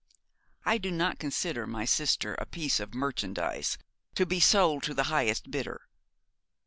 [0.65, 3.77] 'I do not consider my sister a piece of merchandise
[4.15, 5.87] to be sold to the highest bidder.